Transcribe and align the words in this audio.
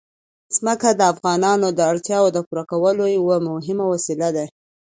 ځمکه 0.55 0.89
د 0.93 1.01
افغانانو 1.13 1.67
د 1.77 1.79
اړتیاوو 1.91 2.33
د 2.35 2.39
پوره 2.47 2.63
کولو 2.71 3.03
یوه 3.17 3.37
مهمه 3.49 3.85
وسیله 3.93 4.29
ده. 4.35 4.45